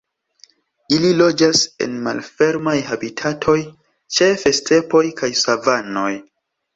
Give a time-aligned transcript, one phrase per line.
[0.95, 3.55] Ili loĝas en malfermaj habitatoj,
[4.19, 6.07] ĉefe stepoj kaj savanoj.